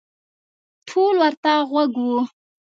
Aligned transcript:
ټول 0.87 1.15
ورته 1.23 1.51
غوږ 1.69 1.91
وو. 2.03 2.21